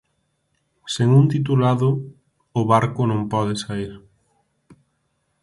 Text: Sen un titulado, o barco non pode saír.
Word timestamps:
Sen 0.93 1.09
un 1.19 1.25
titulado, 1.33 1.89
o 2.59 2.61
barco 2.71 3.01
non 3.11 3.21
pode 3.33 3.53
saír. 3.63 3.91